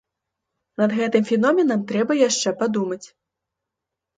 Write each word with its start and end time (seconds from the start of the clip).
Над 0.81 0.95
гэтым 0.99 1.27
феноменам 1.31 1.83
трэба 1.91 2.17
яшчэ 2.21 2.55
падумаць. 2.63 3.03